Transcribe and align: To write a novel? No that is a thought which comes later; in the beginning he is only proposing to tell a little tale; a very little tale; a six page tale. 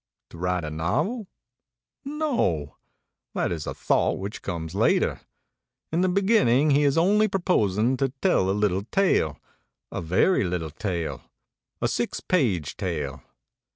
To 0.31 0.39
write 0.39 0.63
a 0.63 0.71
novel? 0.71 1.27
No 2.03 2.77
that 3.35 3.51
is 3.51 3.67
a 3.67 3.73
thought 3.75 4.17
which 4.17 4.41
comes 4.41 4.73
later; 4.73 5.21
in 5.91 6.01
the 6.01 6.09
beginning 6.09 6.71
he 6.71 6.81
is 6.81 6.97
only 6.97 7.27
proposing 7.27 7.97
to 7.97 8.09
tell 8.19 8.49
a 8.49 8.57
little 8.57 8.83
tale; 8.85 9.37
a 9.91 10.01
very 10.01 10.43
little 10.43 10.71
tale; 10.71 11.21
a 11.81 11.87
six 11.87 12.19
page 12.19 12.77
tale. 12.77 13.21